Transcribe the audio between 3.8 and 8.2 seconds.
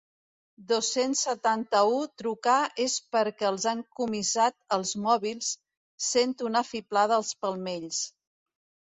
comissat els mòbils, sent una fiblada als palmells.